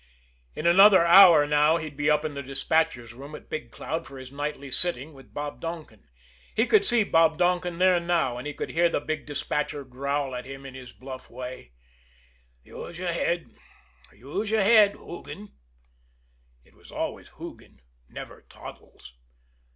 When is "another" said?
0.65-1.05